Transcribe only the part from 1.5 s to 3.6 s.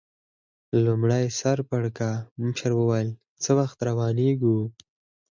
پړکمشر وویل: څه